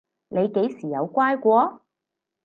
[0.29, 1.83] 你幾時有乖過？